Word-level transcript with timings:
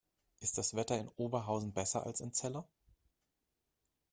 Ist 0.39 0.57
das 0.57 0.75
Wetter 0.75 0.97
in 0.99 1.09
Oberhausen 1.15 1.73
besser 1.73 2.07
als 2.07 2.21
in 2.21 2.33
Celle? 2.33 2.63